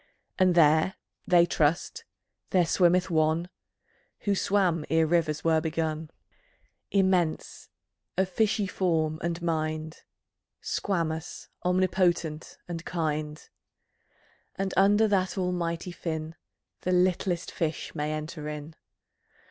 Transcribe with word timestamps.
And 0.39 0.55
there 0.55 0.95
(they 1.27 1.45
trust) 1.45 2.05
there 2.49 2.65
swimmeth 2.65 3.11
One 3.11 3.49
Who 4.21 4.33
swam 4.33 4.83
ere 4.89 5.05
rivers 5.05 5.43
were 5.43 5.61
begun, 5.61 6.09
Immense, 6.89 7.69
of 8.17 8.27
fishy 8.27 8.65
form 8.65 9.19
and 9.21 9.39
mind, 9.43 10.01
Squamous, 10.59 11.49
omnipotent, 11.63 12.57
and 12.67 12.83
kind; 12.83 13.47
And 14.55 14.73
under 14.75 15.07
that 15.07 15.37
Almighty 15.37 15.91
Fin, 15.91 16.33
The 16.81 16.91
littlest 16.93 17.51
fish 17.51 17.93
may 17.93 18.11
enter 18.11 18.47
in. 18.49 18.73